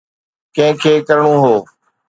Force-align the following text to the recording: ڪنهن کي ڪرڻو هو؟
ڪنهن 0.55 0.73
کي 0.81 0.93
ڪرڻو 1.07 1.33
هو؟ 1.43 1.55